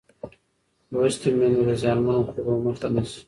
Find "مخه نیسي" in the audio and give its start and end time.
2.65-3.19